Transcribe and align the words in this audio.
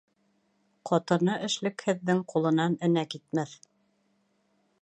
Ҡатыны 0.89 1.35
эшлекһеҙҙең 1.49 2.25
ҡулынан 2.33 2.81
энә 2.89 3.07
китмәҫ. 3.15 3.55